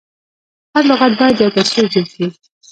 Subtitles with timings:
[0.73, 2.27] هر لغت باید یو تصویر جوړ کړي.